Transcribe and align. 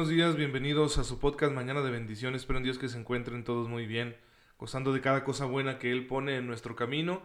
Buenos 0.00 0.16
días, 0.16 0.34
bienvenidos 0.34 0.96
a 0.96 1.04
su 1.04 1.18
podcast 1.18 1.52
Mañana 1.52 1.82
de 1.82 1.90
Bendiciones. 1.90 2.40
Espero 2.40 2.56
en 2.56 2.64
Dios 2.64 2.78
que 2.78 2.88
se 2.88 2.98
encuentren 2.98 3.44
todos 3.44 3.68
muy 3.68 3.84
bien, 3.84 4.16
gozando 4.56 4.94
de 4.94 5.02
cada 5.02 5.24
cosa 5.24 5.44
buena 5.44 5.78
que 5.78 5.92
Él 5.92 6.06
pone 6.06 6.38
en 6.38 6.46
nuestro 6.46 6.74
camino 6.74 7.20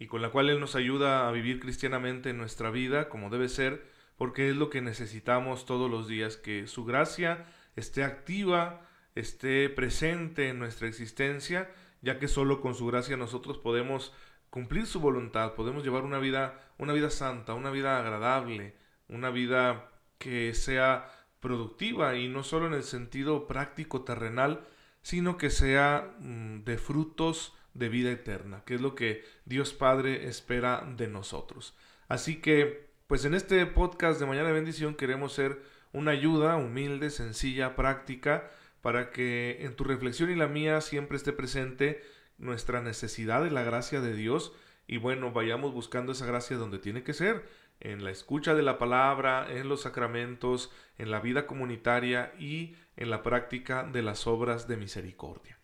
y 0.00 0.08
con 0.08 0.22
la 0.22 0.30
cual 0.30 0.50
Él 0.50 0.58
nos 0.58 0.74
ayuda 0.74 1.28
a 1.28 1.30
vivir 1.30 1.60
cristianamente 1.60 2.30
en 2.30 2.36
nuestra 2.36 2.72
vida 2.72 3.08
como 3.08 3.30
debe 3.30 3.48
ser, 3.48 3.86
porque 4.16 4.50
es 4.50 4.56
lo 4.56 4.70
que 4.70 4.82
necesitamos 4.82 5.66
todos 5.66 5.88
los 5.88 6.08
días, 6.08 6.36
que 6.36 6.66
su 6.66 6.84
gracia 6.84 7.46
esté 7.76 8.02
activa, 8.02 8.80
esté 9.14 9.68
presente 9.68 10.48
en 10.48 10.58
nuestra 10.58 10.88
existencia, 10.88 11.70
ya 12.02 12.18
que 12.18 12.26
solo 12.26 12.60
con 12.60 12.74
su 12.74 12.86
gracia 12.86 13.16
nosotros 13.16 13.56
podemos 13.56 14.12
cumplir 14.50 14.86
su 14.86 14.98
voluntad, 14.98 15.54
podemos 15.54 15.84
llevar 15.84 16.02
una 16.02 16.18
vida, 16.18 16.60
una 16.76 16.92
vida 16.92 17.08
santa, 17.08 17.54
una 17.54 17.70
vida 17.70 18.00
agradable, 18.00 18.74
una 19.06 19.30
vida 19.30 19.92
que 20.18 20.54
sea 20.54 21.08
productiva 21.40 22.16
y 22.16 22.28
no 22.28 22.42
solo 22.42 22.66
en 22.66 22.74
el 22.74 22.82
sentido 22.82 23.46
práctico 23.46 24.02
terrenal, 24.02 24.66
sino 25.02 25.36
que 25.38 25.50
sea 25.50 26.14
mm, 26.18 26.64
de 26.64 26.78
frutos 26.78 27.54
de 27.74 27.88
vida 27.88 28.10
eterna, 28.10 28.62
que 28.64 28.74
es 28.74 28.80
lo 28.80 28.94
que 28.94 29.24
Dios 29.44 29.72
Padre 29.72 30.28
espera 30.28 30.86
de 30.96 31.08
nosotros. 31.08 31.74
Así 32.08 32.40
que, 32.40 32.88
pues 33.06 33.24
en 33.24 33.34
este 33.34 33.64
podcast 33.66 34.18
de 34.18 34.26
Mañana 34.26 34.48
de 34.48 34.54
Bendición 34.54 34.94
queremos 34.94 35.32
ser 35.32 35.62
una 35.92 36.12
ayuda 36.12 36.56
humilde, 36.56 37.10
sencilla, 37.10 37.76
práctica, 37.76 38.50
para 38.82 39.10
que 39.10 39.58
en 39.60 39.74
tu 39.76 39.84
reflexión 39.84 40.30
y 40.30 40.36
la 40.36 40.48
mía 40.48 40.80
siempre 40.80 41.16
esté 41.16 41.32
presente 41.32 42.02
nuestra 42.38 42.80
necesidad 42.80 43.42
de 43.42 43.50
la 43.50 43.62
gracia 43.62 44.00
de 44.00 44.14
Dios 44.14 44.52
y 44.86 44.98
bueno, 44.98 45.32
vayamos 45.32 45.72
buscando 45.72 46.12
esa 46.12 46.26
gracia 46.26 46.56
donde 46.56 46.78
tiene 46.78 47.02
que 47.02 47.12
ser, 47.12 47.44
en 47.80 48.04
la 48.04 48.10
escucha 48.10 48.54
de 48.54 48.62
la 48.62 48.78
palabra, 48.78 49.46
en 49.50 49.68
los 49.68 49.82
sacramentos, 49.82 50.72
en 50.98 51.10
la 51.10 51.20
vida 51.20 51.46
comunitaria 51.46 52.32
y 52.38 52.74
en 52.96 53.10
la 53.10 53.22
práctica 53.22 53.84
de 53.84 54.02
las 54.02 54.26
obras 54.26 54.66
de 54.66 54.76
misericordia. 54.76 55.58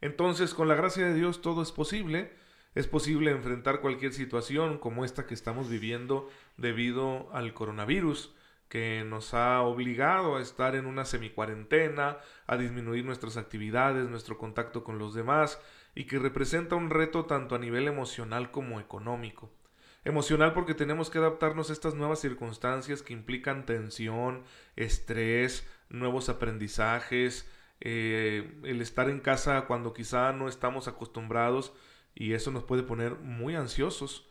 Entonces, 0.00 0.54
con 0.54 0.68
la 0.68 0.74
gracia 0.74 1.06
de 1.06 1.14
Dios 1.14 1.42
todo 1.42 1.62
es 1.62 1.72
posible. 1.72 2.32
Es 2.74 2.88
posible 2.88 3.30
enfrentar 3.30 3.80
cualquier 3.80 4.14
situación 4.14 4.78
como 4.78 5.04
esta 5.04 5.26
que 5.26 5.34
estamos 5.34 5.68
viviendo 5.68 6.28
debido 6.56 7.28
al 7.32 7.52
coronavirus, 7.52 8.34
que 8.68 9.04
nos 9.06 9.34
ha 9.34 9.60
obligado 9.60 10.36
a 10.36 10.40
estar 10.40 10.74
en 10.74 10.86
una 10.86 11.04
semicuarentena, 11.04 12.16
a 12.46 12.56
disminuir 12.56 13.04
nuestras 13.04 13.36
actividades, 13.36 14.08
nuestro 14.08 14.38
contacto 14.38 14.82
con 14.82 14.98
los 14.98 15.12
demás, 15.12 15.60
y 15.94 16.04
que 16.04 16.18
representa 16.18 16.76
un 16.76 16.88
reto 16.88 17.26
tanto 17.26 17.54
a 17.54 17.58
nivel 17.58 17.86
emocional 17.86 18.50
como 18.50 18.80
económico. 18.80 19.50
Emocional 20.04 20.52
porque 20.52 20.74
tenemos 20.74 21.10
que 21.10 21.18
adaptarnos 21.18 21.70
a 21.70 21.72
estas 21.72 21.94
nuevas 21.94 22.18
circunstancias 22.18 23.02
que 23.02 23.12
implican 23.12 23.66
tensión, 23.66 24.42
estrés, 24.74 25.68
nuevos 25.90 26.28
aprendizajes, 26.28 27.48
eh, 27.80 28.60
el 28.64 28.80
estar 28.80 29.08
en 29.08 29.20
casa 29.20 29.66
cuando 29.66 29.92
quizá 29.92 30.32
no 30.32 30.48
estamos 30.48 30.88
acostumbrados 30.88 31.72
y 32.14 32.32
eso 32.32 32.50
nos 32.50 32.64
puede 32.64 32.82
poner 32.82 33.14
muy 33.16 33.54
ansiosos. 33.54 34.28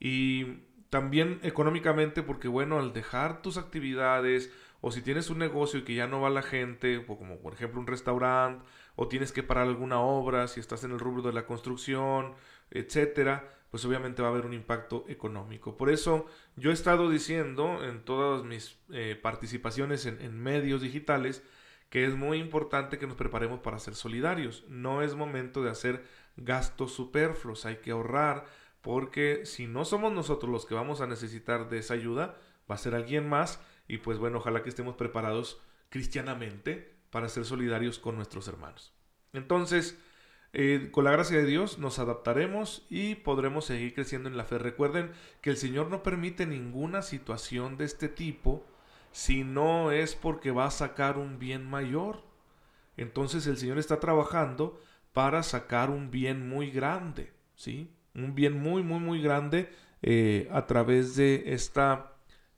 Y 0.00 0.64
también 0.90 1.38
económicamente 1.42 2.22
porque 2.22 2.48
bueno, 2.48 2.78
al 2.80 2.92
dejar 2.92 3.40
tus 3.40 3.56
actividades 3.56 4.52
o 4.80 4.90
si 4.90 5.00
tienes 5.00 5.30
un 5.30 5.38
negocio 5.38 5.80
y 5.80 5.84
que 5.84 5.94
ya 5.94 6.06
no 6.06 6.20
va 6.20 6.28
la 6.28 6.42
gente, 6.42 7.04
como 7.06 7.38
por 7.38 7.54
ejemplo 7.54 7.80
un 7.80 7.86
restaurante, 7.86 8.64
o 8.96 9.08
tienes 9.08 9.32
que 9.32 9.42
parar 9.42 9.66
alguna 9.66 10.00
obra, 10.00 10.46
si 10.46 10.60
estás 10.60 10.84
en 10.84 10.90
el 10.90 10.98
rubro 10.98 11.22
de 11.22 11.32
la 11.32 11.46
construcción, 11.46 12.34
etcétera, 12.70 13.48
pues 13.74 13.84
obviamente 13.86 14.22
va 14.22 14.28
a 14.28 14.30
haber 14.30 14.46
un 14.46 14.54
impacto 14.54 15.04
económico. 15.08 15.76
Por 15.76 15.90
eso 15.90 16.26
yo 16.54 16.70
he 16.70 16.72
estado 16.72 17.10
diciendo 17.10 17.84
en 17.84 18.04
todas 18.04 18.44
mis 18.44 18.78
eh, 18.90 19.18
participaciones 19.20 20.06
en, 20.06 20.40
medios 20.40 20.80
digitales 20.80 21.42
que 21.90 22.04
es 22.04 22.14
muy 22.14 22.38
importante 22.38 22.98
que 22.98 23.08
nos 23.08 23.16
preparemos 23.16 23.58
para 23.58 23.80
ser 23.80 23.96
solidarios. 23.96 24.62
No 24.68 25.02
es 25.02 25.16
momento 25.16 25.60
de 25.64 25.70
hacer 25.70 26.04
gastos 26.36 26.92
superfluos, 26.92 27.66
hay 27.66 27.78
que 27.78 27.90
ahorrar, 27.90 28.46
porque 28.80 29.44
si 29.44 29.66
no 29.66 29.84
somos 29.84 30.12
nosotros 30.12 30.52
los 30.52 30.66
que 30.66 30.76
vamos 30.76 31.00
a 31.00 31.08
necesitar 31.08 31.68
de 31.68 31.78
esa 31.78 31.94
ayuda, 31.94 32.38
va 32.70 32.76
a 32.76 32.78
ser 32.78 32.94
alguien 32.94 33.28
más 33.28 33.58
y 33.88 33.98
pues 33.98 34.18
bueno, 34.18 34.38
ojalá 34.38 34.62
que 34.62 34.68
estemos 34.68 34.94
preparados 34.94 35.60
cristianamente 35.88 36.94
para 37.10 37.28
ser 37.28 37.44
solidarios 37.44 37.98
con 37.98 38.14
nuestros 38.14 38.46
hermanos. 38.46 38.94
Entonces, 39.32 39.98
eh, 40.54 40.88
con 40.92 41.04
la 41.04 41.10
gracia 41.10 41.38
de 41.38 41.46
Dios 41.46 41.78
nos 41.78 41.98
adaptaremos 41.98 42.86
y 42.88 43.16
podremos 43.16 43.64
seguir 43.64 43.92
creciendo 43.92 44.28
en 44.28 44.36
la 44.36 44.44
fe. 44.44 44.58
Recuerden 44.58 45.10
que 45.40 45.50
el 45.50 45.56
Señor 45.56 45.90
no 45.90 46.02
permite 46.02 46.46
ninguna 46.46 47.02
situación 47.02 47.76
de 47.76 47.84
este 47.84 48.08
tipo 48.08 48.64
si 49.10 49.42
no 49.42 49.90
es 49.90 50.14
porque 50.14 50.52
va 50.52 50.66
a 50.66 50.70
sacar 50.70 51.18
un 51.18 51.38
bien 51.38 51.68
mayor. 51.68 52.22
Entonces 52.96 53.46
el 53.48 53.58
Señor 53.58 53.78
está 53.78 53.98
trabajando 53.98 54.80
para 55.12 55.42
sacar 55.42 55.90
un 55.90 56.10
bien 56.10 56.48
muy 56.48 56.70
grande, 56.70 57.32
¿sí? 57.56 57.90
Un 58.14 58.34
bien 58.34 58.60
muy, 58.60 58.82
muy, 58.84 59.00
muy 59.00 59.20
grande 59.20 59.72
eh, 60.02 60.48
a 60.52 60.66
través 60.66 61.16
de 61.16 61.52
esta 61.54 62.12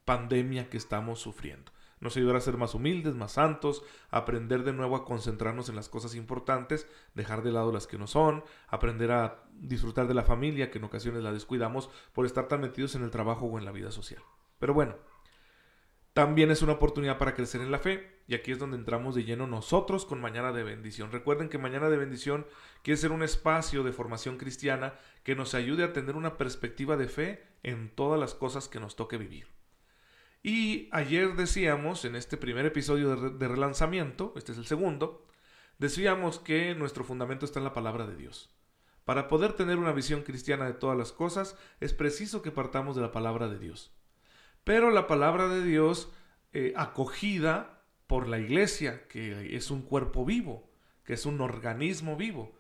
pandemia 0.04 0.68
que 0.68 0.76
estamos 0.76 1.18
sufriendo 1.20 1.72
nos 2.00 2.16
ayudará 2.16 2.38
a 2.38 2.42
ser 2.42 2.56
más 2.56 2.74
humildes, 2.74 3.14
más 3.14 3.32
santos, 3.32 3.82
aprender 4.10 4.64
de 4.64 4.72
nuevo 4.72 4.96
a 4.96 5.04
concentrarnos 5.04 5.68
en 5.68 5.76
las 5.76 5.88
cosas 5.88 6.14
importantes, 6.14 6.86
dejar 7.14 7.42
de 7.42 7.52
lado 7.52 7.72
las 7.72 7.86
que 7.86 7.98
no 7.98 8.06
son, 8.06 8.44
aprender 8.68 9.12
a 9.12 9.44
disfrutar 9.54 10.06
de 10.06 10.14
la 10.14 10.22
familia, 10.22 10.70
que 10.70 10.78
en 10.78 10.84
ocasiones 10.84 11.22
la 11.22 11.32
descuidamos 11.32 11.90
por 12.12 12.26
estar 12.26 12.48
tan 12.48 12.60
metidos 12.60 12.94
en 12.94 13.02
el 13.02 13.10
trabajo 13.10 13.46
o 13.46 13.58
en 13.58 13.64
la 13.64 13.72
vida 13.72 13.90
social. 13.90 14.22
Pero 14.58 14.74
bueno, 14.74 14.96
también 16.12 16.50
es 16.50 16.62
una 16.62 16.72
oportunidad 16.72 17.18
para 17.18 17.34
crecer 17.34 17.60
en 17.60 17.70
la 17.70 17.78
fe, 17.78 18.22
y 18.26 18.34
aquí 18.34 18.50
es 18.50 18.58
donde 18.58 18.76
entramos 18.76 19.14
de 19.14 19.24
lleno 19.24 19.46
nosotros 19.46 20.06
con 20.06 20.20
Mañana 20.20 20.50
de 20.52 20.64
Bendición. 20.64 21.12
Recuerden 21.12 21.48
que 21.48 21.58
Mañana 21.58 21.90
de 21.90 21.98
Bendición 21.98 22.46
quiere 22.82 22.96
ser 22.96 23.12
un 23.12 23.22
espacio 23.22 23.82
de 23.82 23.92
formación 23.92 24.38
cristiana 24.38 24.94
que 25.22 25.36
nos 25.36 25.54
ayude 25.54 25.84
a 25.84 25.92
tener 25.92 26.16
una 26.16 26.38
perspectiva 26.38 26.96
de 26.96 27.08
fe 27.08 27.46
en 27.62 27.90
todas 27.94 28.18
las 28.18 28.34
cosas 28.34 28.66
que 28.66 28.80
nos 28.80 28.96
toque 28.96 29.18
vivir. 29.18 29.55
Y 30.46 30.88
ayer 30.92 31.34
decíamos, 31.34 32.04
en 32.04 32.14
este 32.14 32.36
primer 32.36 32.66
episodio 32.66 33.16
de, 33.16 33.48
relanzamiento, 33.48 34.32
este 34.36 34.52
es 34.52 34.58
el 34.58 34.66
segundo, 34.66 35.26
decíamos 35.78 36.38
que 36.38 36.72
nuestro 36.76 37.02
fundamento 37.02 37.44
está 37.44 37.58
en 37.58 37.64
la 37.64 37.72
palabra 37.72 38.06
de 38.06 38.14
Dios. 38.14 38.54
Para 39.04 39.26
poder 39.26 39.54
tener 39.54 39.76
una 39.76 39.90
visión 39.90 40.22
cristiana 40.22 40.66
de 40.66 40.74
todas 40.74 40.96
las 40.96 41.10
cosas, 41.10 41.58
es 41.80 41.92
preciso 41.94 42.42
que 42.42 42.52
partamos 42.52 42.94
de 42.94 43.02
la 43.02 43.10
palabra 43.10 43.48
de 43.48 43.58
Dios. 43.58 43.92
Pero 44.62 44.92
la 44.92 45.08
palabra 45.08 45.48
de 45.48 45.64
Dios 45.64 46.12
eh, 46.52 46.74
acogida 46.76 47.82
por 48.06 48.28
la 48.28 48.38
iglesia, 48.38 49.08
que 49.08 49.56
es 49.56 49.72
un 49.72 49.82
cuerpo 49.82 50.24
vivo, 50.24 50.70
que 51.02 51.14
es 51.14 51.26
un 51.26 51.40
organismo 51.40 52.16
vivo. 52.16 52.55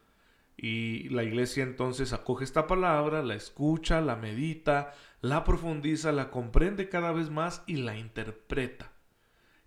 Y 0.68 1.08
la 1.10 1.22
iglesia 1.22 1.62
entonces 1.62 2.12
acoge 2.12 2.42
esta 2.42 2.66
palabra, 2.66 3.22
la 3.22 3.36
escucha, 3.36 4.00
la 4.00 4.16
medita, 4.16 4.94
la 5.20 5.44
profundiza, 5.44 6.10
la 6.10 6.28
comprende 6.32 6.88
cada 6.88 7.12
vez 7.12 7.30
más 7.30 7.62
y 7.68 7.76
la 7.76 7.96
interpreta. 7.96 8.90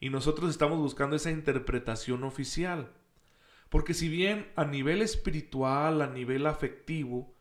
Y 0.02 0.10
nosotros 0.10 0.50
estamos 0.50 0.78
buscando 0.78 1.16
esa 1.16 1.32
interpretación 1.32 2.26
oficial. 2.26 2.92
Porque 3.70 3.94
si 3.94 4.10
bien 4.10 4.52
a 4.58 4.66
nivel 4.66 5.02
espiritual, 5.02 6.02
a 6.02 6.08
nivel 6.08 6.46
afectivo, 6.46 7.34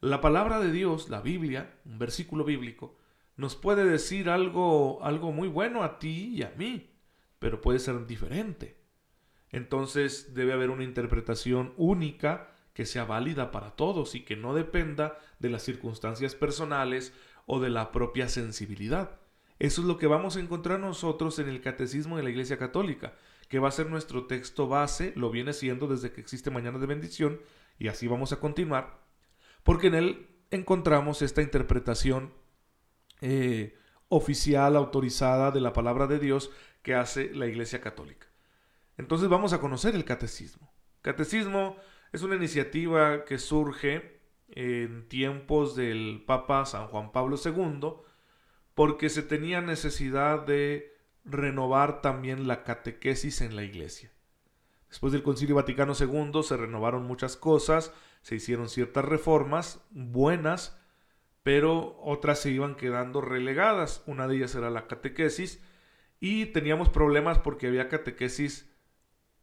la 0.00 0.22
palabra 0.22 0.58
de 0.58 0.72
Dios, 0.72 1.10
la 1.10 1.20
Biblia, 1.20 1.78
un 1.84 1.98
versículo 1.98 2.42
bíblico, 2.42 2.96
nos 3.36 3.54
puede 3.54 3.84
decir 3.84 4.30
algo, 4.30 5.04
algo 5.04 5.30
muy 5.30 5.48
bueno 5.48 5.82
a 5.82 5.98
ti 5.98 6.36
y 6.36 6.42
a 6.42 6.54
mí, 6.56 6.90
pero 7.38 7.60
puede 7.60 7.80
ser 7.80 8.06
diferente. 8.06 8.78
Entonces 9.50 10.32
debe 10.32 10.54
haber 10.54 10.70
una 10.70 10.84
interpretación 10.84 11.74
única 11.76 12.53
que 12.74 12.86
sea 12.86 13.04
válida 13.04 13.50
para 13.50 13.70
todos 13.70 14.14
y 14.14 14.24
que 14.24 14.36
no 14.36 14.52
dependa 14.52 15.18
de 15.38 15.48
las 15.48 15.62
circunstancias 15.62 16.34
personales 16.34 17.12
o 17.46 17.60
de 17.60 17.70
la 17.70 17.92
propia 17.92 18.28
sensibilidad. 18.28 19.20
Eso 19.58 19.80
es 19.80 19.86
lo 19.86 19.96
que 19.96 20.08
vamos 20.08 20.36
a 20.36 20.40
encontrar 20.40 20.80
nosotros 20.80 21.38
en 21.38 21.48
el 21.48 21.60
Catecismo 21.60 22.16
de 22.16 22.24
la 22.24 22.30
Iglesia 22.30 22.58
Católica, 22.58 23.14
que 23.48 23.60
va 23.60 23.68
a 23.68 23.72
ser 23.72 23.88
nuestro 23.88 24.26
texto 24.26 24.66
base, 24.66 25.12
lo 25.14 25.30
viene 25.30 25.52
siendo 25.52 25.86
desde 25.86 26.10
que 26.10 26.20
existe 26.20 26.50
Mañana 26.50 26.78
de 26.78 26.86
Bendición, 26.86 27.40
y 27.78 27.88
así 27.88 28.08
vamos 28.08 28.32
a 28.32 28.40
continuar, 28.40 29.00
porque 29.62 29.86
en 29.86 29.94
él 29.94 30.28
encontramos 30.50 31.22
esta 31.22 31.42
interpretación 31.42 32.32
eh, 33.20 33.78
oficial, 34.08 34.76
autorizada 34.76 35.52
de 35.52 35.60
la 35.60 35.72
palabra 35.72 36.08
de 36.08 36.18
Dios 36.18 36.50
que 36.82 36.94
hace 36.94 37.32
la 37.32 37.46
Iglesia 37.46 37.80
Católica. 37.80 38.26
Entonces 38.96 39.28
vamos 39.28 39.52
a 39.52 39.60
conocer 39.60 39.94
el 39.94 40.04
catecismo. 40.04 40.72
Catecismo 41.02 41.76
es 42.14 42.22
una 42.22 42.36
iniciativa 42.36 43.24
que 43.24 43.38
surge 43.38 44.20
en 44.48 45.08
tiempos 45.08 45.74
del 45.74 46.22
Papa 46.24 46.64
San 46.64 46.86
Juan 46.86 47.10
Pablo 47.10 47.36
II, 47.44 47.88
porque 48.72 49.08
se 49.08 49.24
tenía 49.24 49.60
necesidad 49.60 50.46
de 50.46 50.96
renovar 51.24 52.02
también 52.02 52.46
la 52.46 52.62
catequesis 52.62 53.40
en 53.40 53.56
la 53.56 53.64
iglesia. 53.64 54.12
Después 54.88 55.12
del 55.12 55.24
Concilio 55.24 55.56
Vaticano 55.56 55.94
II 55.98 56.44
se 56.44 56.56
renovaron 56.56 57.04
muchas 57.04 57.36
cosas, 57.36 57.92
se 58.22 58.36
hicieron 58.36 58.68
ciertas 58.68 59.04
reformas 59.04 59.84
buenas, 59.90 60.80
pero 61.42 61.98
otras 62.00 62.38
se 62.38 62.50
iban 62.50 62.76
quedando 62.76 63.22
relegadas. 63.22 64.04
Una 64.06 64.28
de 64.28 64.36
ellas 64.36 64.54
era 64.54 64.70
la 64.70 64.86
catequesis, 64.86 65.60
y 66.20 66.46
teníamos 66.46 66.90
problemas 66.90 67.40
porque 67.40 67.66
había 67.66 67.88
catequesis 67.88 68.70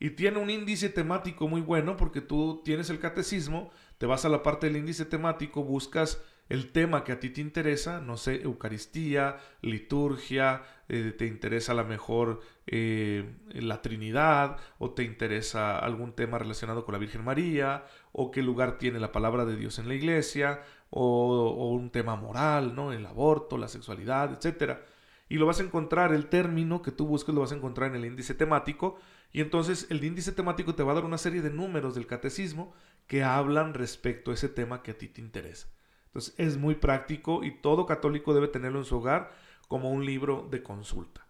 y 0.00 0.10
tiene 0.10 0.38
un 0.38 0.50
índice 0.50 0.88
temático 0.88 1.48
muy 1.48 1.60
bueno 1.60 1.96
porque 1.96 2.20
tú 2.20 2.62
tienes 2.64 2.90
el 2.90 3.00
catecismo, 3.00 3.70
te 3.98 4.06
vas 4.06 4.24
a 4.24 4.28
la 4.28 4.42
parte 4.42 4.66
del 4.66 4.76
índice 4.76 5.04
temático, 5.04 5.64
buscas 5.64 6.22
el 6.48 6.70
tema 6.72 7.04
que 7.04 7.12
a 7.12 7.20
ti 7.20 7.30
te 7.30 7.40
interesa, 7.40 8.00
no 8.00 8.16
sé, 8.16 8.42
Eucaristía, 8.42 9.36
liturgia, 9.60 10.62
eh, 10.88 11.12
te 11.16 11.26
interesa 11.26 11.72
a 11.72 11.74
lo 11.74 11.84
mejor 11.84 12.40
eh, 12.66 13.34
la 13.50 13.82
Trinidad, 13.82 14.56
o 14.78 14.92
te 14.92 15.02
interesa 15.02 15.78
algún 15.78 16.12
tema 16.12 16.38
relacionado 16.38 16.84
con 16.84 16.94
la 16.94 16.98
Virgen 16.98 17.24
María, 17.24 17.84
o 18.12 18.30
qué 18.30 18.42
lugar 18.42 18.78
tiene 18.78 18.98
la 18.98 19.12
palabra 19.12 19.44
de 19.44 19.56
Dios 19.56 19.78
en 19.78 19.88
la 19.88 19.94
iglesia, 19.94 20.62
o, 20.90 21.50
o 21.50 21.70
un 21.72 21.90
tema 21.90 22.16
moral, 22.16 22.74
¿no? 22.74 22.92
El 22.92 23.04
aborto, 23.04 23.58
la 23.58 23.68
sexualidad, 23.68 24.32
etcétera 24.32 24.84
y 25.28 25.36
lo 25.36 25.46
vas 25.46 25.60
a 25.60 25.62
encontrar, 25.62 26.12
el 26.12 26.26
término 26.28 26.82
que 26.82 26.90
tú 26.90 27.06
busques 27.06 27.34
lo 27.34 27.42
vas 27.42 27.52
a 27.52 27.56
encontrar 27.56 27.90
en 27.90 27.96
el 27.96 28.06
índice 28.06 28.34
temático 28.34 28.98
y 29.32 29.40
entonces 29.40 29.86
el 29.90 30.02
índice 30.02 30.32
temático 30.32 30.74
te 30.74 30.82
va 30.82 30.92
a 30.92 30.94
dar 30.96 31.04
una 31.04 31.18
serie 31.18 31.42
de 31.42 31.50
números 31.50 31.94
del 31.94 32.06
catecismo 32.06 32.72
que 33.06 33.22
hablan 33.22 33.74
respecto 33.74 34.30
a 34.30 34.34
ese 34.34 34.48
tema 34.48 34.82
que 34.82 34.92
a 34.92 34.98
ti 34.98 35.08
te 35.08 35.20
interesa. 35.20 35.68
Entonces 36.06 36.34
es 36.38 36.56
muy 36.56 36.74
práctico 36.74 37.44
y 37.44 37.60
todo 37.60 37.86
católico 37.86 38.34
debe 38.34 38.48
tenerlo 38.48 38.78
en 38.78 38.84
su 38.84 38.96
hogar 38.96 39.32
como 39.68 39.90
un 39.90 40.06
libro 40.06 40.48
de 40.50 40.62
consulta. 40.62 41.26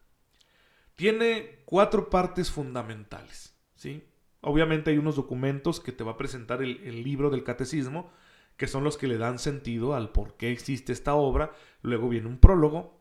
Tiene 0.94 1.62
cuatro 1.64 2.10
partes 2.10 2.50
fundamentales. 2.50 3.56
¿sí? 3.74 4.04
Obviamente 4.40 4.90
hay 4.90 4.98
unos 4.98 5.16
documentos 5.16 5.80
que 5.80 5.92
te 5.92 6.04
va 6.04 6.12
a 6.12 6.16
presentar 6.16 6.62
el, 6.62 6.80
el 6.84 7.02
libro 7.02 7.30
del 7.30 7.44
catecismo, 7.44 8.10
que 8.56 8.68
son 8.68 8.84
los 8.84 8.96
que 8.96 9.06
le 9.06 9.18
dan 9.18 9.38
sentido 9.38 9.94
al 9.94 10.10
por 10.10 10.36
qué 10.36 10.50
existe 10.50 10.92
esta 10.92 11.14
obra. 11.14 11.52
Luego 11.82 12.08
viene 12.08 12.28
un 12.28 12.38
prólogo, 12.38 12.98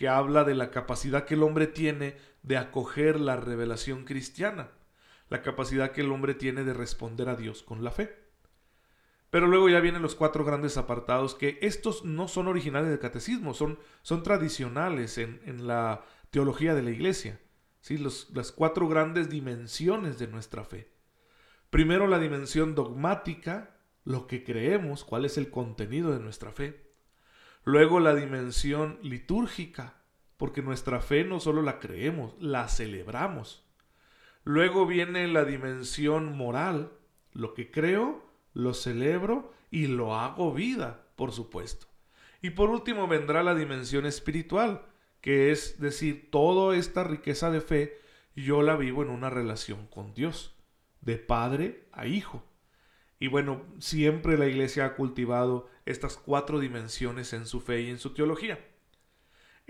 que 0.00 0.08
habla 0.08 0.44
de 0.44 0.54
la 0.54 0.70
capacidad 0.70 1.26
que 1.26 1.34
el 1.34 1.42
hombre 1.42 1.66
tiene 1.66 2.16
de 2.42 2.56
acoger 2.56 3.20
la 3.20 3.36
revelación 3.36 4.04
cristiana, 4.04 4.70
la 5.28 5.42
capacidad 5.42 5.92
que 5.92 6.00
el 6.00 6.12
hombre 6.12 6.34
tiene 6.34 6.64
de 6.64 6.74
responder 6.74 7.28
a 7.28 7.36
Dios 7.36 7.62
con 7.62 7.84
la 7.84 7.90
fe. 7.90 8.16
Pero 9.30 9.46
luego 9.46 9.68
ya 9.68 9.80
vienen 9.80 10.02
los 10.02 10.16
cuatro 10.16 10.44
grandes 10.44 10.76
apartados 10.76 11.34
que 11.34 11.58
estos 11.62 12.04
no 12.04 12.26
son 12.26 12.48
originales 12.48 12.90
del 12.90 12.98
catecismo, 12.98 13.54
son, 13.54 13.78
son 14.02 14.22
tradicionales 14.24 15.18
en, 15.18 15.66
la 15.66 16.04
teología 16.30 16.74
de 16.74 16.82
la 16.82 16.90
iglesia. 16.90 17.40
¿sí? 17.80 17.96
las 17.96 18.52
cuatro 18.52 18.88
grandes 18.88 19.30
dimensiones 19.30 20.18
de 20.18 20.26
nuestra 20.26 20.64
fe. 20.64 20.90
Primero 21.70 22.08
la 22.08 22.18
dimensión 22.18 22.74
dogmática, 22.74 23.76
lo 24.04 24.26
que 24.26 24.42
creemos, 24.42 25.04
cuál 25.04 25.24
es 25.24 25.38
el 25.38 25.50
contenido 25.50 26.12
de 26.12 26.18
nuestra 26.18 26.50
fe. 26.50 26.90
Luego 27.62 28.00
la 28.00 28.14
dimensión 28.16 28.98
litúrgica, 29.02 29.99
porque 30.40 30.62
nuestra 30.62 31.02
fe 31.02 31.22
no 31.22 31.38
solo 31.38 31.60
la 31.60 31.78
creemos, 31.80 32.32
la 32.40 32.66
celebramos. 32.66 33.62
Luego 34.42 34.86
viene 34.86 35.28
la 35.28 35.44
dimensión 35.44 36.34
moral, 36.34 36.92
lo 37.34 37.52
que 37.52 37.70
creo, 37.70 38.24
lo 38.54 38.72
celebro 38.72 39.52
y 39.70 39.86
lo 39.86 40.14
hago 40.16 40.54
vida, 40.54 41.04
por 41.14 41.32
supuesto. 41.32 41.88
Y 42.40 42.50
por 42.50 42.70
último 42.70 43.06
vendrá 43.06 43.42
la 43.42 43.54
dimensión 43.54 44.06
espiritual, 44.06 44.86
que 45.20 45.50
es 45.50 45.78
decir, 45.78 46.30
toda 46.30 46.74
esta 46.74 47.04
riqueza 47.04 47.50
de 47.50 47.60
fe 47.60 47.98
yo 48.34 48.62
la 48.62 48.76
vivo 48.76 49.02
en 49.02 49.10
una 49.10 49.28
relación 49.28 49.88
con 49.88 50.14
Dios, 50.14 50.56
de 51.02 51.18
padre 51.18 51.84
a 51.92 52.06
hijo. 52.06 52.42
Y 53.18 53.26
bueno, 53.28 53.66
siempre 53.78 54.38
la 54.38 54.46
iglesia 54.46 54.86
ha 54.86 54.94
cultivado 54.96 55.68
estas 55.84 56.16
cuatro 56.16 56.60
dimensiones 56.60 57.34
en 57.34 57.44
su 57.44 57.60
fe 57.60 57.82
y 57.82 57.90
en 57.90 57.98
su 57.98 58.14
teología. 58.14 58.69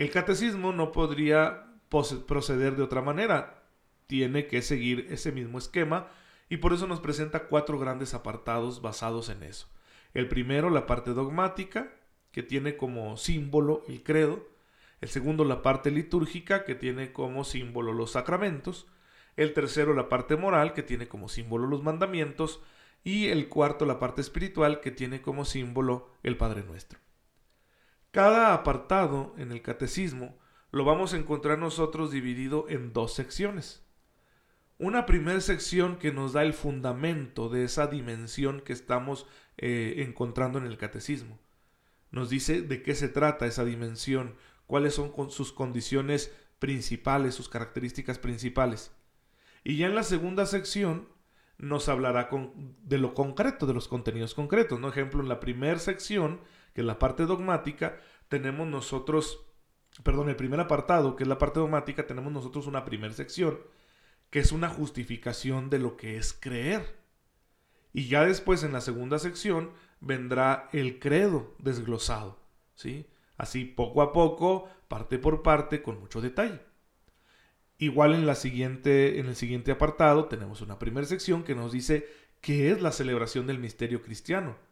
El 0.01 0.11
catecismo 0.11 0.73
no 0.73 0.93
podría 0.93 1.75
proceder 2.27 2.75
de 2.75 2.83
otra 2.83 3.03
manera, 3.03 3.65
tiene 4.07 4.47
que 4.47 4.63
seguir 4.63 5.07
ese 5.11 5.31
mismo 5.31 5.59
esquema 5.59 6.09
y 6.49 6.57
por 6.57 6.73
eso 6.73 6.87
nos 6.87 7.01
presenta 7.01 7.49
cuatro 7.49 7.79
grandes 7.79 8.15
apartados 8.15 8.81
basados 8.81 9.29
en 9.29 9.43
eso. 9.43 9.69
El 10.15 10.27
primero, 10.27 10.71
la 10.71 10.87
parte 10.87 11.11
dogmática, 11.11 11.93
que 12.33 12.43
tiene 12.43 12.79
como 12.79 13.19
símbolo 13.19 13.83
el 13.89 14.03
credo. 14.03 14.49
El 15.03 15.11
segundo, 15.11 15.45
la 15.45 15.61
parte 15.61 15.91
litúrgica, 15.91 16.65
que 16.65 16.75
tiene 16.75 17.13
como 17.13 17.45
símbolo 17.45 17.93
los 17.93 18.13
sacramentos. 18.13 18.87
El 19.37 19.53
tercero, 19.53 19.93
la 19.93 20.09
parte 20.09 20.35
moral, 20.35 20.73
que 20.73 20.83
tiene 20.83 21.09
como 21.09 21.29
símbolo 21.29 21.67
los 21.67 21.83
mandamientos 21.83 22.63
y 23.05 23.27
el 23.27 23.51
cuarto 23.51 23.85
la 23.85 23.99
parte 23.99 24.23
espiritual 24.23 24.81
que 24.81 24.93
tiene 24.93 25.21
como 25.21 25.45
símbolo 25.45 26.09
el 26.23 26.39
Padre 26.39 26.63
Nuestro. 26.63 26.99
Cada 28.11 28.55
apartado 28.55 29.35
en 29.39 29.53
el 29.53 29.63
catecismo 29.63 30.37
lo 30.73 30.85
vamos 30.85 31.15
a 31.15 31.17
encontrar 31.17 31.59
nosotros 31.59 32.11
dividido 32.11 32.67
en 32.69 32.93
dos 32.93 33.15
secciones. 33.15 33.85
Una 34.79 35.07
primera 35.07 35.41
sección 35.41 35.97
que 35.97 36.13
nos 36.13 36.33
da 36.33 36.43
el 36.43 36.55
fundamento 36.55 37.49
de 37.49 37.65
esa 37.65 37.87
dimensión 37.87 38.63
que 38.63 38.73
estamos 38.73 39.27
eh, 39.59 39.97
encontrando 39.99 40.59
en 40.59 40.65
el 40.65 40.79
catecismo. 40.79 41.39
Nos 42.11 42.31
dice 42.31 42.63
de 42.63 42.83
qué 42.83 42.95
se 42.95 43.09
trata 43.09 43.47
esa 43.47 43.65
dimensión, 43.65 44.37
cuáles 44.67 44.95
son 44.95 45.13
sus 45.31 45.53
condiciones 45.53 46.35
principales, 46.59 47.35
sus 47.35 47.49
características 47.49 48.19
principales. 48.19 48.93
Y 49.63 49.77
ya 49.77 49.87
en 49.87 49.95
la 49.95 50.03
segunda 50.03 50.47
sección 50.47 51.09
nos 51.59 51.89
hablará 51.89 52.31
de 52.83 52.99
lo 52.99 53.15
concreto, 53.15 53.67
de 53.67 53.75
los 53.75 53.87
contenidos 53.87 54.35
concretos. 54.35 54.81
¿no? 54.81 54.89
Ejemplo, 54.89 55.21
en 55.21 55.29
la 55.29 55.41
primera 55.41 55.79
sección, 55.79 56.41
que 56.81 56.87
la 56.87 56.99
parte 56.99 57.27
dogmática, 57.27 58.01
tenemos 58.31 58.67
nosotros, 58.67 59.45
perdón, 60.03 60.31
el 60.31 60.37
primer 60.37 60.61
apartado, 60.61 61.15
que 61.15 61.25
es 61.25 61.29
la 61.29 61.37
parte 61.37 61.61
dogmática, 61.61 62.07
tenemos 62.07 62.33
nosotros 62.33 62.67
una 62.67 62.87
primera 62.87 63.13
sección, 63.13 63.59
que 64.31 64.39
es 64.39 64.51
una 64.51 64.71
justificación 64.71 65.69
de 65.69 65.79
lo 65.79 65.99
que 65.99 66.17
es 66.17 66.33
creer. 66.33 66.97
Y 67.93 68.09
ya 68.09 68.25
después, 68.25 68.63
en 68.63 68.73
la 68.73 68.81
segunda 68.81 69.19
sección, 69.19 69.73
vendrá 70.01 70.71
el 70.73 70.99
credo 71.01 71.55
desglosado, 71.59 72.41
¿sí? 72.75 73.07
Así, 73.37 73.67
poco 73.67 74.01
a 74.01 74.15
poco, 74.15 74.71
parte 74.89 75.19
por 75.19 75.43
parte, 75.43 75.83
con 75.83 76.01
mucho 76.01 76.23
detalle. 76.23 76.61
Igual 77.77 78.15
en, 78.15 78.25
la 78.25 78.37
siguiente, 78.37 79.19
en 79.19 79.27
el 79.27 79.37
siguiente 79.37 79.71
apartado 79.71 80.29
tenemos 80.29 80.63
una 80.63 80.79
primera 80.79 81.07
sección 81.07 81.43
que 81.43 81.55
nos 81.55 81.73
dice 81.73 82.09
qué 82.41 82.71
es 82.71 82.81
la 82.81 82.91
celebración 82.91 83.47
del 83.47 83.59
misterio 83.59 84.01
cristiano. 84.01 84.70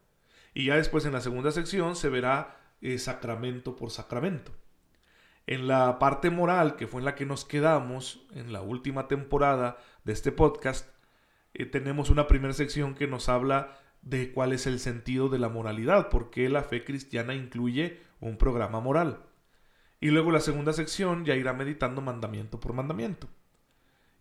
Y 0.58 0.64
ya 0.64 0.74
después 0.74 1.04
en 1.04 1.12
la 1.12 1.20
segunda 1.20 1.52
sección 1.52 1.94
se 1.94 2.08
verá 2.08 2.56
eh, 2.80 2.98
sacramento 2.98 3.76
por 3.76 3.92
sacramento. 3.92 4.50
En 5.46 5.68
la 5.68 6.00
parte 6.00 6.30
moral, 6.30 6.74
que 6.74 6.88
fue 6.88 7.00
en 7.00 7.04
la 7.04 7.14
que 7.14 7.26
nos 7.26 7.44
quedamos 7.44 8.26
en 8.32 8.52
la 8.52 8.60
última 8.60 9.06
temporada 9.06 9.78
de 10.02 10.14
este 10.14 10.32
podcast, 10.32 10.88
eh, 11.54 11.64
tenemos 11.64 12.10
una 12.10 12.26
primera 12.26 12.54
sección 12.54 12.96
que 12.96 13.06
nos 13.06 13.28
habla 13.28 13.78
de 14.02 14.32
cuál 14.32 14.52
es 14.52 14.66
el 14.66 14.80
sentido 14.80 15.28
de 15.28 15.38
la 15.38 15.48
moralidad, 15.48 16.08
porque 16.08 16.48
la 16.48 16.64
fe 16.64 16.82
cristiana 16.82 17.34
incluye 17.36 18.00
un 18.18 18.36
programa 18.36 18.80
moral. 18.80 19.20
Y 20.00 20.08
luego 20.08 20.32
la 20.32 20.40
segunda 20.40 20.72
sección 20.72 21.24
ya 21.24 21.36
irá 21.36 21.52
meditando 21.52 22.00
mandamiento 22.00 22.58
por 22.58 22.72
mandamiento. 22.72 23.28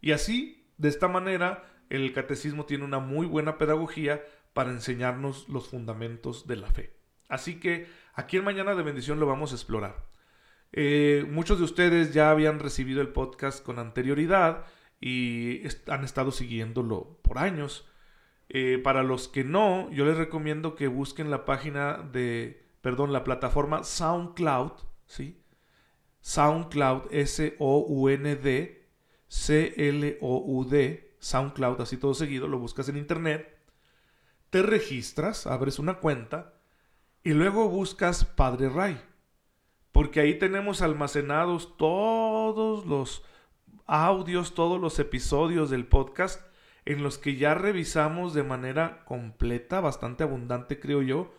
Y 0.01 0.11
así, 0.11 0.67
de 0.77 0.89
esta 0.89 1.07
manera, 1.07 1.63
el 1.89 2.13
catecismo 2.13 2.65
tiene 2.65 2.85
una 2.85 2.99
muy 2.99 3.25
buena 3.25 3.57
pedagogía 3.57 4.21
para 4.57 4.71
enseñarnos 4.71 5.47
los 5.49 5.67
fundamentos 5.67 6.47
de 6.47 6.55
la 6.55 6.65
fe. 6.65 6.91
Así 7.29 7.59
que 7.59 7.85
aquí 8.15 8.37
en 8.37 8.43
Mañana 8.43 8.73
de 8.73 8.81
Bendición 8.81 9.19
lo 9.19 9.27
vamos 9.27 9.51
a 9.51 9.55
explorar. 9.55 10.07
Eh, 10.71 11.27
muchos 11.29 11.59
de 11.59 11.63
ustedes 11.63 12.11
ya 12.11 12.31
habían 12.31 12.57
recibido 12.57 13.01
el 13.01 13.09
podcast 13.09 13.63
con 13.63 13.77
anterioridad 13.77 14.65
y 14.99 15.61
han 15.85 16.03
estado 16.03 16.31
siguiéndolo 16.31 17.19
por 17.21 17.37
años. 17.37 17.87
Eh, 18.49 18.81
para 18.83 19.03
los 19.03 19.27
que 19.27 19.43
no, 19.43 19.91
yo 19.91 20.05
les 20.05 20.17
recomiendo 20.17 20.73
que 20.73 20.87
busquen 20.87 21.29
la 21.29 21.45
página 21.45 21.99
de, 22.11 22.65
perdón, 22.81 23.13
la 23.13 23.23
plataforma 23.23 23.83
SoundCloud, 23.83 24.71
¿sí? 25.05 25.39
SoundCloud, 26.21 27.03
S-O-U-N-D, 27.11 28.87
C-L-O-U-D, 29.27 31.15
SoundCloud, 31.19 31.79
así 31.79 31.97
todo 31.97 32.15
seguido, 32.15 32.47
lo 32.47 32.57
buscas 32.57 32.89
en 32.89 32.97
internet, 32.97 33.56
te 34.49 34.61
registras, 34.61 35.47
abres 35.47 35.79
una 35.79 35.95
cuenta 35.99 36.53
y 37.23 37.33
luego 37.33 37.69
buscas 37.69 38.25
Padre 38.25 38.69
Ray, 38.69 39.01
porque 39.91 40.19
ahí 40.19 40.39
tenemos 40.39 40.81
almacenados 40.81 41.75
todos 41.77 42.85
los 42.85 43.23
audios, 43.85 44.53
todos 44.53 44.79
los 44.79 44.99
episodios 44.99 45.69
del 45.69 45.85
podcast 45.85 46.41
en 46.85 47.03
los 47.03 47.17
que 47.17 47.35
ya 47.35 47.53
revisamos 47.53 48.33
de 48.33 48.43
manera 48.43 49.03
completa, 49.03 49.81
bastante 49.81 50.23
abundante 50.23 50.79
creo 50.79 51.01
yo, 51.01 51.33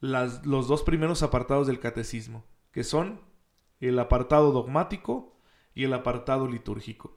las, 0.00 0.44
los 0.44 0.66
dos 0.66 0.82
primeros 0.82 1.22
apartados 1.22 1.68
del 1.68 1.78
catecismo, 1.78 2.44
que 2.72 2.82
son 2.82 3.20
el 3.78 3.98
apartado 3.98 4.50
dogmático 4.50 5.36
y 5.74 5.84
el 5.84 5.92
apartado 5.92 6.48
litúrgico. 6.48 7.16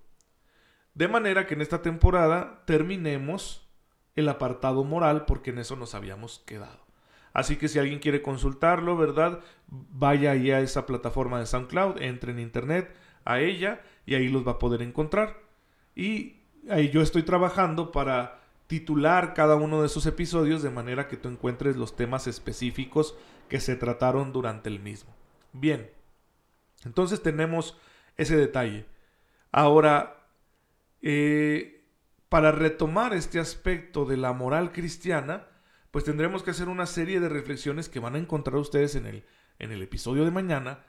De 0.93 1.07
manera 1.07 1.47
que 1.47 1.55
en 1.55 1.61
esta 1.61 1.81
temporada 1.81 2.63
terminemos 2.65 3.62
el 4.15 4.29
apartado 4.29 4.83
moral 4.83 5.25
porque 5.25 5.51
en 5.51 5.59
eso 5.59 5.75
nos 5.75 5.95
habíamos 5.95 6.39
quedado. 6.45 6.83
Así 7.33 7.55
que 7.55 7.67
si 7.67 7.79
alguien 7.79 7.99
quiere 7.99 8.21
consultarlo, 8.21 8.95
¿verdad? 8.95 9.39
Vaya 9.67 10.31
ahí 10.31 10.51
a 10.51 10.59
esa 10.59 10.85
plataforma 10.85 11.39
de 11.39 11.47
SoundCloud, 11.47 12.01
entre 12.01 12.31
en 12.31 12.39
internet 12.39 12.95
a 13.25 13.39
ella 13.39 13.81
y 14.05 14.15
ahí 14.15 14.29
los 14.29 14.47
va 14.47 14.53
a 14.53 14.59
poder 14.59 14.81
encontrar. 14.81 15.39
Y 15.95 16.37
ahí 16.69 16.89
yo 16.89 17.01
estoy 17.01 17.23
trabajando 17.23 17.91
para 17.91 18.39
titular 18.67 19.33
cada 19.33 19.55
uno 19.55 19.81
de 19.81 19.87
esos 19.87 20.05
episodios 20.05 20.61
de 20.61 20.69
manera 20.69 21.07
que 21.07 21.17
tú 21.17 21.29
encuentres 21.29 21.75
los 21.75 21.95
temas 21.95 22.27
específicos 22.27 23.15
que 23.49 23.59
se 23.59 23.75
trataron 23.75 24.31
durante 24.31 24.69
el 24.69 24.79
mismo. 24.79 25.13
Bien, 25.53 25.89
entonces 26.85 27.21
tenemos 27.21 27.77
ese 28.17 28.35
detalle. 28.35 28.85
Ahora, 29.51 30.27
eh, 31.01 31.82
para 32.33 32.51
retomar 32.51 33.13
este 33.13 33.39
aspecto 33.39 34.05
de 34.05 34.17
la 34.17 34.33
moral 34.33 34.71
cristiana, 34.71 35.45
pues 35.91 36.03
tendremos 36.03 36.41
que 36.41 36.49
hacer 36.49 36.67
una 36.67 36.87
serie 36.87 37.19
de 37.19 37.29
reflexiones 37.29 37.89
que 37.89 37.99
van 37.99 38.15
a 38.15 38.17
encontrar 38.17 38.55
ustedes 38.55 38.95
en 38.95 39.05
el, 39.05 39.23
en 39.59 39.71
el 39.71 39.83
episodio 39.83 40.25
de 40.25 40.31
mañana, 40.31 40.83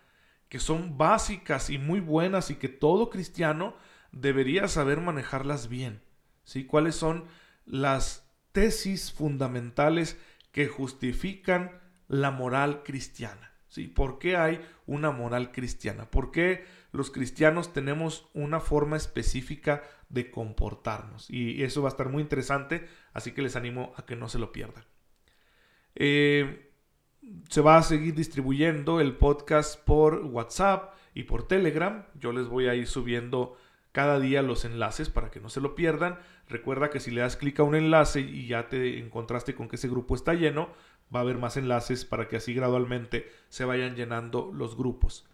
que 0.49 0.59
son 0.59 0.97
básicas 0.97 1.69
y 1.69 1.77
muy 1.77 2.01
buenas 2.01 2.49
y 2.49 2.55
que 2.55 2.71
todo 2.71 3.11
cristiano 3.11 3.77
debería 4.11 4.69
saber 4.69 5.03
manejarlas 5.03 5.69
bien. 5.69 6.01
¿sí? 6.45 6.65
¿Cuáles 6.65 6.95
son 6.95 7.27
las 7.67 8.27
tesis 8.53 9.13
fundamentales 9.13 10.19
que 10.51 10.67
justifican 10.67 11.79
la 12.09 12.31
moral 12.31 12.85
cristiana? 12.85 13.53
¿Sí? 13.75 13.89
¿Por 13.89 14.21
qué 14.21 14.37
hay 14.37 14.61
una 14.87 15.11
moral 15.11 15.51
cristiana? 15.51 16.09
¿Por 16.09 16.31
qué 16.31 16.65
los 16.93 17.11
cristianos 17.11 17.73
tenemos 17.73 18.29
una 18.33 18.61
forma 18.61 18.97
específica 18.97 19.83
de 20.09 20.31
comportarnos? 20.31 21.29
Y 21.29 21.65
eso 21.65 21.83
va 21.83 21.89
a 21.89 21.91
estar 21.91 22.09
muy 22.09 22.23
interesante, 22.23 22.87
así 23.13 23.33
que 23.33 23.43
les 23.43 23.57
animo 23.57 23.93
a 23.97 24.07
que 24.07 24.15
no 24.15 24.29
se 24.29 24.39
lo 24.39 24.53
pierdan. 24.53 24.85
Eh, 25.97 26.71
se 27.49 27.61
va 27.63 27.79
a 27.79 27.83
seguir 27.83 28.15
distribuyendo 28.15 29.01
el 29.01 29.17
podcast 29.17 29.83
por 29.85 30.25
WhatsApp 30.25 30.95
y 31.13 31.25
por 31.25 31.49
Telegram. 31.49 32.07
Yo 32.15 32.33
les 32.33 32.47
voy 32.47 32.69
a 32.69 32.77
ir 32.77 32.87
subiendo 32.87 33.57
cada 33.91 34.21
día 34.21 34.43
los 34.43 34.65
enlaces 34.65 35.09
para 35.09 35.33
que 35.33 35.41
no 35.41 35.49
se 35.49 35.61
lo 35.61 35.75
pierdan. 35.75 36.19
Recuerda 36.49 36.91
que 36.91 37.01
si 37.01 37.11
le 37.11 37.23
das 37.23 37.37
clic 37.37 37.59
a 37.59 37.65
un 37.65 37.75
enlace 37.75 38.21
y 38.21 38.47
ya 38.47 38.69
te 38.69 39.01
encontraste 39.01 39.55
con 39.57 39.69
que 39.69 39.77
ese 39.77 39.89
grupo 39.89 40.15
está 40.15 40.35
lleno, 40.35 40.69
va 41.15 41.21
a 41.21 41.23
haber 41.23 41.39
más 41.39 41.57
enlaces 41.57 42.05
para 42.05 42.29
que 42.29 42.37
así 42.37 42.55
gradualmente 42.55 43.31
se 43.49 43.65
vayan 43.65 43.97
llenando 43.97 44.53
los 44.53 44.77
grupos. 44.77 45.27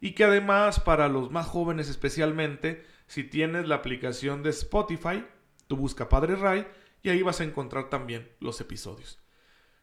Y 0.00 0.12
que 0.12 0.24
además 0.24 0.80
para 0.80 1.08
los 1.08 1.30
más 1.30 1.46
jóvenes 1.46 1.88
especialmente, 1.88 2.84
si 3.06 3.24
tienes 3.24 3.68
la 3.68 3.76
aplicación 3.76 4.42
de 4.42 4.50
Spotify, 4.50 5.24
tú 5.66 5.76
busca 5.76 6.08
Padre 6.08 6.36
Ray 6.36 6.66
y 7.02 7.10
ahí 7.10 7.22
vas 7.22 7.40
a 7.40 7.44
encontrar 7.44 7.88
también 7.88 8.30
los 8.40 8.60
episodios. 8.60 9.18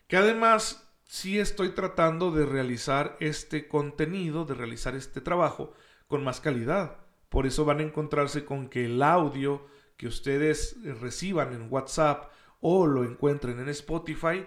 Que 0.08 0.18
además 0.18 0.92
sí 1.06 1.40
estoy 1.40 1.70
tratando 1.70 2.32
de 2.32 2.46
realizar 2.46 3.18
este 3.20 3.68
contenido, 3.68 4.46
de 4.46 4.54
realizar 4.54 4.96
este 4.96 5.22
trabajo 5.22 5.74
con 6.08 6.24
más 6.24 6.42
calidad 6.42 7.04
por 7.34 7.48
eso 7.48 7.66
van 7.66 7.80
a 7.80 7.84
encontrarse 7.84 8.46
con 8.46 8.70
que 8.70 8.86
el 8.86 9.02
audio 9.02 9.66
que 9.98 10.06
ustedes 10.06 10.78
reciban 11.02 11.52
en 11.52 11.66
WhatsApp 11.68 12.32
o 12.62 12.86
lo 12.86 13.04
encuentren 13.04 13.60
en 13.60 13.70
Spotify, 13.70 14.46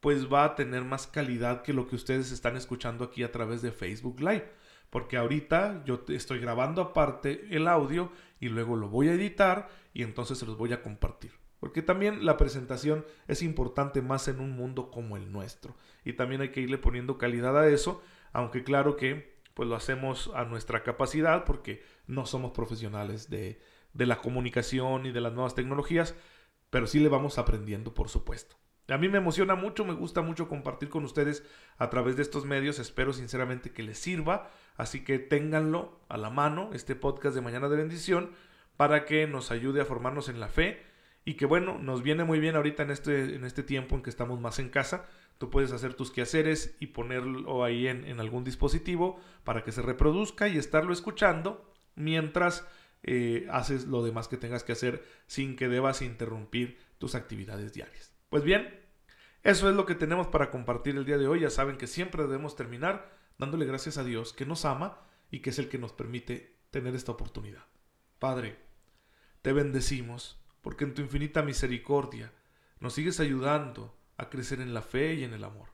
pues 0.00 0.32
va 0.32 0.44
a 0.44 0.54
tener 0.54 0.84
más 0.84 1.06
calidad 1.06 1.62
que 1.62 1.72
lo 1.72 1.86
que 1.86 1.96
ustedes 1.96 2.32
están 2.32 2.56
escuchando 2.56 3.04
aquí 3.04 3.22
a 3.22 3.32
través 3.32 3.62
de 3.62 3.72
Facebook 3.72 4.20
Live. 4.20 4.50
Porque 4.90 5.16
ahorita 5.16 5.82
yo 5.84 6.04
estoy 6.08 6.38
grabando 6.38 6.80
aparte 6.80 7.46
el 7.50 7.68
audio 7.68 8.10
y 8.40 8.48
luego 8.48 8.76
lo 8.76 8.88
voy 8.88 9.08
a 9.08 9.14
editar 9.14 9.68
y 9.92 10.02
entonces 10.02 10.38
se 10.38 10.46
los 10.46 10.56
voy 10.56 10.72
a 10.72 10.82
compartir. 10.82 11.32
Porque 11.60 11.82
también 11.82 12.24
la 12.24 12.36
presentación 12.36 13.04
es 13.26 13.42
importante 13.42 14.00
más 14.00 14.28
en 14.28 14.40
un 14.40 14.52
mundo 14.52 14.90
como 14.90 15.16
el 15.16 15.32
nuestro. 15.32 15.76
Y 16.04 16.12
también 16.12 16.40
hay 16.40 16.50
que 16.50 16.60
irle 16.60 16.78
poniendo 16.78 17.18
calidad 17.18 17.58
a 17.58 17.68
eso, 17.68 18.02
aunque 18.32 18.62
claro 18.62 18.96
que 18.96 19.38
pues 19.54 19.68
lo 19.68 19.74
hacemos 19.74 20.30
a 20.34 20.44
nuestra 20.44 20.84
capacidad 20.84 21.44
porque 21.44 21.82
no 22.06 22.26
somos 22.26 22.52
profesionales 22.52 23.28
de, 23.28 23.60
la 23.92 24.20
comunicación 24.20 25.06
y 25.06 25.10
de 25.10 25.20
las 25.20 25.32
nuevas 25.32 25.56
tecnologías, 25.56 26.14
pero 26.70 26.86
sí 26.86 27.00
le 27.00 27.08
vamos 27.08 27.38
aprendiendo, 27.38 27.92
por 27.92 28.08
supuesto. 28.08 28.56
A 28.88 28.96
mí 28.96 29.08
me 29.08 29.18
emociona 29.18 29.54
mucho, 29.54 29.84
me 29.84 29.92
gusta 29.92 30.22
mucho 30.22 30.48
compartir 30.48 30.88
con 30.88 31.04
ustedes 31.04 31.44
a 31.76 31.90
través 31.90 32.16
de 32.16 32.22
estos 32.22 32.46
medios. 32.46 32.78
Espero 32.78 33.12
sinceramente 33.12 33.70
que 33.70 33.82
les 33.82 33.98
sirva. 33.98 34.50
Así 34.76 35.04
que 35.04 35.18
ténganlo 35.18 36.00
a 36.08 36.16
la 36.16 36.30
mano, 36.30 36.70
este 36.72 36.94
podcast 36.94 37.34
de 37.34 37.42
Mañana 37.42 37.68
de 37.68 37.76
Bendición, 37.76 38.30
para 38.78 39.04
que 39.04 39.26
nos 39.26 39.50
ayude 39.50 39.82
a 39.82 39.84
formarnos 39.84 40.30
en 40.30 40.40
la 40.40 40.48
fe 40.48 40.82
y 41.28 41.34
que 41.34 41.44
bueno, 41.44 41.78
nos 41.78 42.02
viene 42.02 42.24
muy 42.24 42.40
bien 42.40 42.56
ahorita 42.56 42.84
en 42.84 42.90
este, 42.90 43.34
en 43.34 43.44
este 43.44 43.62
tiempo 43.62 43.94
en 43.94 44.02
que 44.02 44.08
estamos 44.08 44.40
más 44.40 44.58
en 44.58 44.70
casa. 44.70 45.04
Tú 45.36 45.50
puedes 45.50 45.72
hacer 45.72 45.92
tus 45.92 46.10
quehaceres 46.10 46.74
y 46.80 46.86
ponerlo 46.86 47.64
ahí 47.64 47.86
en, 47.86 48.18
algún 48.18 48.44
dispositivo 48.44 49.20
para 49.44 49.62
que 49.62 49.72
se 49.72 49.82
reproduzca 49.82 50.48
y 50.48 50.56
estarlo 50.56 50.94
escuchando 50.94 51.70
mientras 51.94 52.66
eh, 53.02 53.46
haces 53.50 53.86
lo 53.86 54.02
demás 54.02 54.28
que 54.28 54.38
tengas 54.38 54.64
que 54.64 54.72
hacer 54.72 55.04
sin 55.26 55.56
que 55.56 55.68
debas 55.68 56.00
interrumpir 56.00 56.78
tus 56.96 57.14
actividades 57.14 57.74
diarias. 57.74 58.17
Pues 58.28 58.44
bien, 58.44 58.78
eso 59.42 59.70
es 59.70 59.76
lo 59.76 59.86
que 59.86 59.94
tenemos 59.94 60.26
para 60.26 60.50
compartir 60.50 60.96
el 60.96 61.06
día 61.06 61.16
de 61.16 61.26
hoy. 61.26 61.40
Ya 61.40 61.50
saben 61.50 61.78
que 61.78 61.86
siempre 61.86 62.22
debemos 62.22 62.56
terminar 62.56 63.10
dándole 63.38 63.64
gracias 63.64 63.96
a 63.96 64.04
Dios 64.04 64.32
que 64.32 64.44
nos 64.44 64.64
ama 64.64 65.00
y 65.30 65.40
que 65.40 65.50
es 65.50 65.58
el 65.58 65.68
que 65.68 65.78
nos 65.78 65.92
permite 65.92 66.58
tener 66.70 66.94
esta 66.94 67.12
oportunidad. 67.12 67.64
Padre, 68.18 68.58
te 69.42 69.52
bendecimos 69.52 70.38
porque 70.60 70.84
en 70.84 70.92
tu 70.92 71.00
infinita 71.00 71.42
misericordia 71.42 72.32
nos 72.80 72.94
sigues 72.94 73.20
ayudando 73.20 73.96
a 74.18 74.28
crecer 74.28 74.60
en 74.60 74.74
la 74.74 74.82
fe 74.82 75.14
y 75.14 75.24
en 75.24 75.32
el 75.32 75.44
amor. 75.44 75.70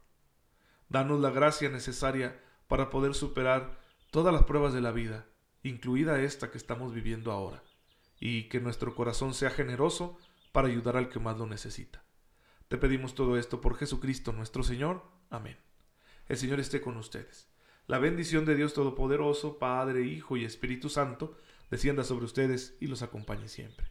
Danos 0.88 1.20
la 1.20 1.30
gracia 1.30 1.70
necesaria 1.70 2.40
para 2.68 2.90
poder 2.90 3.14
superar 3.14 3.80
todas 4.10 4.32
las 4.32 4.44
pruebas 4.44 4.72
de 4.72 4.80
la 4.80 4.92
vida, 4.92 5.26
incluida 5.62 6.20
esta 6.20 6.50
que 6.50 6.58
estamos 6.58 6.94
viviendo 6.94 7.32
ahora, 7.32 7.64
y 8.20 8.48
que 8.48 8.60
nuestro 8.60 8.94
corazón 8.94 9.34
sea 9.34 9.50
generoso 9.50 10.18
para 10.52 10.68
ayudar 10.68 10.96
al 10.96 11.08
que 11.08 11.18
más 11.18 11.36
lo 11.36 11.46
necesita. 11.46 12.03
Te 12.68 12.78
pedimos 12.78 13.14
todo 13.14 13.36
esto 13.36 13.60
por 13.60 13.76
Jesucristo 13.76 14.32
nuestro 14.32 14.62
Señor. 14.62 15.02
Amén. 15.30 15.58
El 16.28 16.36
Señor 16.36 16.60
esté 16.60 16.80
con 16.80 16.96
ustedes. 16.96 17.48
La 17.86 17.98
bendición 17.98 18.46
de 18.46 18.54
Dios 18.54 18.72
Todopoderoso, 18.72 19.58
Padre, 19.58 20.06
Hijo 20.06 20.36
y 20.38 20.44
Espíritu 20.44 20.88
Santo, 20.88 21.36
descienda 21.70 22.02
sobre 22.04 22.24
ustedes 22.24 22.76
y 22.80 22.86
los 22.86 23.02
acompañe 23.02 23.48
siempre. 23.48 23.86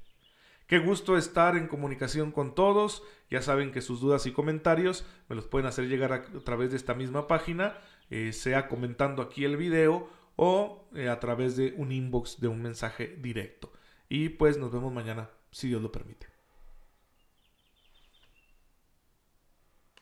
Qué 0.65 0.79
gusto 0.79 1.17
estar 1.17 1.55
en 1.55 1.67
comunicación 1.67 2.31
con 2.31 2.55
todos. 2.55 3.03
Ya 3.29 3.43
saben 3.43 3.71
que 3.71 3.81
sus 3.81 4.01
dudas 4.01 4.25
y 4.25 4.31
comentarios 4.31 5.05
me 5.29 5.35
los 5.35 5.45
pueden 5.45 5.67
hacer 5.67 5.87
llegar 5.87 6.13
a, 6.13 6.23
través 6.43 6.71
de 6.71 6.77
esta 6.77 6.95
misma 6.95 7.27
página, 7.27 7.77
eh, 8.09 8.33
sea 8.33 8.67
comentando 8.67 9.21
aquí 9.21 9.45
el 9.45 9.57
video 9.57 10.09
o 10.35 10.89
eh, 10.95 11.09
a 11.09 11.19
través 11.19 11.55
de 11.55 11.75
un 11.77 11.91
inbox 11.91 12.39
de 12.39 12.47
un 12.47 12.61
mensaje 12.63 13.15
directo. 13.21 13.71
Y 14.09 14.29
pues 14.29 14.57
nos 14.57 14.71
vemos 14.71 14.91
mañana, 14.91 15.29
si 15.51 15.67
Dios 15.67 15.81
lo 15.81 15.91
permite. 15.91 16.32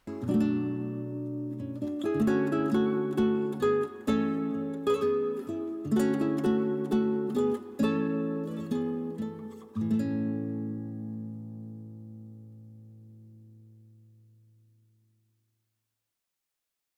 Thank 0.08 0.42
you. 0.42 0.51